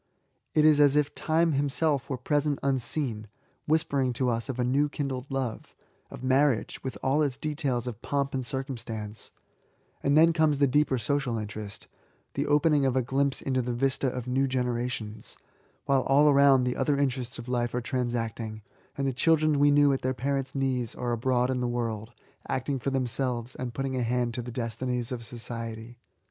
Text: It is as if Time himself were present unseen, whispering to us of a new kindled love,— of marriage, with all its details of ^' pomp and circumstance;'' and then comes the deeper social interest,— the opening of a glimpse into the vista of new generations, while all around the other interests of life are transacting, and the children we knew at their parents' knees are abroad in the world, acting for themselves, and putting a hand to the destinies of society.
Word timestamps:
It 0.55 0.65
is 0.65 0.79
as 0.79 0.95
if 0.95 1.13
Time 1.13 1.51
himself 1.51 2.09
were 2.09 2.17
present 2.17 2.57
unseen, 2.63 3.27
whispering 3.67 4.13
to 4.13 4.31
us 4.31 4.49
of 4.49 4.57
a 4.57 4.63
new 4.63 4.89
kindled 4.89 5.29
love,— 5.29 5.75
of 6.09 6.23
marriage, 6.23 6.83
with 6.83 6.97
all 7.03 7.21
its 7.21 7.37
details 7.37 7.85
of 7.85 7.97
^' 7.99 8.01
pomp 8.01 8.33
and 8.33 8.43
circumstance;'' 8.43 9.29
and 10.01 10.17
then 10.17 10.33
comes 10.33 10.57
the 10.57 10.65
deeper 10.65 10.97
social 10.97 11.37
interest,— 11.37 11.85
the 12.33 12.47
opening 12.47 12.83
of 12.83 12.95
a 12.95 13.03
glimpse 13.03 13.43
into 13.43 13.61
the 13.61 13.73
vista 13.73 14.07
of 14.07 14.25
new 14.25 14.47
generations, 14.47 15.37
while 15.85 16.01
all 16.01 16.27
around 16.27 16.63
the 16.63 16.75
other 16.75 16.97
interests 16.97 17.37
of 17.37 17.47
life 17.47 17.75
are 17.75 17.79
transacting, 17.81 18.63
and 18.97 19.07
the 19.07 19.13
children 19.13 19.59
we 19.59 19.69
knew 19.69 19.93
at 19.93 20.01
their 20.01 20.15
parents' 20.15 20.55
knees 20.55 20.95
are 20.95 21.11
abroad 21.11 21.51
in 21.51 21.61
the 21.61 21.67
world, 21.67 22.11
acting 22.47 22.79
for 22.79 22.89
themselves, 22.89 23.53
and 23.53 23.75
putting 23.75 23.95
a 23.95 24.01
hand 24.01 24.33
to 24.33 24.41
the 24.41 24.49
destinies 24.51 25.11
of 25.11 25.23
society. 25.23 25.99